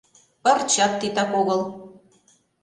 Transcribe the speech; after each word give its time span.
Пырчат 0.43 0.91
титак 0.99 1.31
огыл. 1.41 1.61